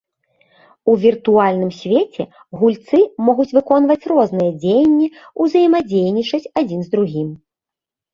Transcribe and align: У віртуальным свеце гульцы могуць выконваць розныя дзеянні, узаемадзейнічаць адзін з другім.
У 0.91 0.93
віртуальным 1.01 1.71
свеце 1.79 2.23
гульцы 2.61 2.99
могуць 3.27 3.53
выконваць 3.57 4.07
розныя 4.13 4.51
дзеянні, 4.63 5.07
узаемадзейнічаць 5.45 6.41
адзін 6.63 6.81
з 6.87 6.91
другім. 6.97 7.29